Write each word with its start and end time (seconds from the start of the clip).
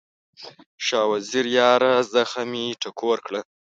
شاه 0.85 1.07
وزیره 1.11 1.51
یاره، 1.57 1.93
زخم 2.13 2.47
مې 2.51 2.63
ټکور 2.81 3.17
کړه 3.25 3.41